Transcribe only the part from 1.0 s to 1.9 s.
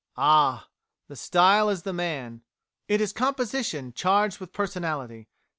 The style is